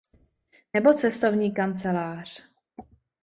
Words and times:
Nebo 0.73 0.93
cestovní 0.93 1.53
kancelář? 1.53 2.43